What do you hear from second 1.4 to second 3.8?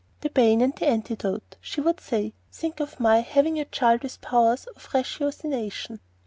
she would say. "Think of my having a